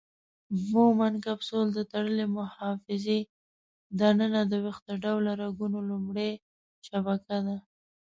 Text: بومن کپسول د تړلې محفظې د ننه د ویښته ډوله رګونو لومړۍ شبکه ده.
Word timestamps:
بومن 0.69 1.13
کپسول 1.25 1.65
د 1.73 1.79
تړلې 1.91 2.25
محفظې 2.37 3.19
د 3.99 4.01
ننه 4.19 4.41
د 4.51 4.53
ویښته 4.63 4.93
ډوله 5.03 5.31
رګونو 5.41 5.79
لومړۍ 5.89 6.31
شبکه 6.87 7.37
ده. 7.45 7.57